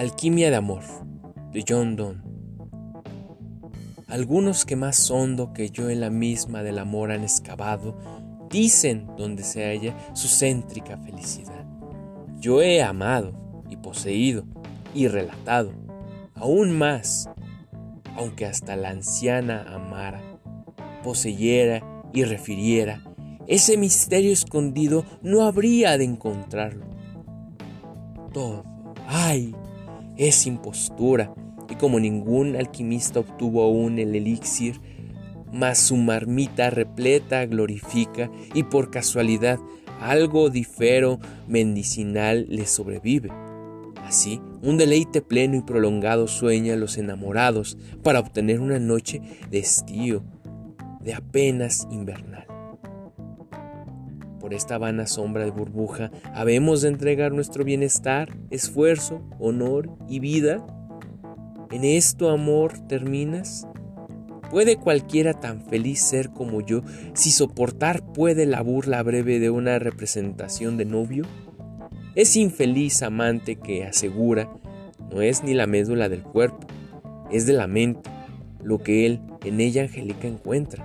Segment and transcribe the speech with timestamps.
[0.00, 0.82] Alquimia de Amor,
[1.52, 2.22] de John Donne.
[4.08, 7.98] Algunos que más hondo que yo en la misma del amor han excavado,
[8.48, 11.66] dicen donde se halla su céntrica felicidad.
[12.38, 13.34] Yo he amado
[13.68, 14.46] y poseído
[14.94, 15.70] y relatado,
[16.34, 17.28] aún más,
[18.16, 20.22] aunque hasta la anciana amara,
[21.04, 21.82] poseyera
[22.14, 23.04] y refiriera,
[23.46, 26.86] ese misterio escondido no habría de encontrarlo.
[28.32, 28.64] Todo,
[29.06, 29.54] ay,
[30.28, 31.32] es impostura,
[31.70, 34.80] y como ningún alquimista obtuvo aún el elixir,
[35.50, 39.58] mas su marmita repleta glorifica y por casualidad
[40.00, 43.30] algo difero medicinal le sobrevive.
[44.04, 49.58] Así, un deleite pleno y prolongado sueña a los enamorados para obtener una noche de
[49.58, 50.22] estío,
[51.00, 52.49] de apenas invernal.
[54.50, 60.66] Por esta vana sombra de burbuja, ¿habemos de entregar nuestro bienestar, esfuerzo, honor y vida?
[61.70, 63.68] ¿En esto, amor, terminas?
[64.50, 66.82] ¿Puede cualquiera tan feliz ser como yo
[67.14, 71.26] si soportar puede la burla breve de una representación de novio?
[72.16, 74.50] Es infeliz amante que asegura
[75.12, 76.66] no es ni la médula del cuerpo,
[77.30, 78.10] es de la mente,
[78.64, 80.84] lo que él en ella angélica encuentra.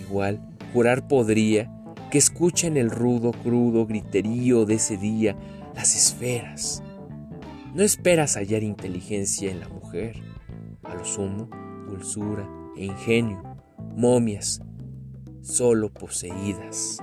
[0.00, 0.40] Igual,
[0.72, 1.75] jurar podría
[2.10, 5.36] que escucha en el rudo, crudo griterío de ese día
[5.74, 6.82] las esferas.
[7.74, 10.16] No esperas hallar inteligencia en la mujer,
[10.82, 11.48] a lo sumo,
[11.88, 13.42] dulzura e ingenio,
[13.96, 14.60] momias,
[15.42, 16.98] solo poseídas.